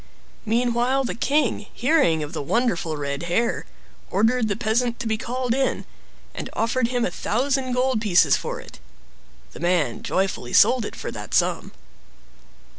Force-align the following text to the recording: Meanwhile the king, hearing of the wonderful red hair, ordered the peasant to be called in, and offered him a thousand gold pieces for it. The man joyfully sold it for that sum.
Meanwhile 0.47 1.03
the 1.03 1.13
king, 1.13 1.67
hearing 1.73 2.23
of 2.23 2.33
the 2.33 2.41
wonderful 2.41 2.97
red 2.97 3.21
hair, 3.29 3.67
ordered 4.09 4.47
the 4.47 4.55
peasant 4.55 4.97
to 4.99 5.07
be 5.07 5.15
called 5.15 5.53
in, 5.53 5.85
and 6.33 6.49
offered 6.53 6.87
him 6.87 7.05
a 7.05 7.11
thousand 7.11 7.73
gold 7.73 8.01
pieces 8.01 8.35
for 8.35 8.59
it. 8.59 8.79
The 9.51 9.59
man 9.59 10.01
joyfully 10.01 10.53
sold 10.53 10.85
it 10.85 10.95
for 10.95 11.11
that 11.11 11.35
sum. 11.35 11.71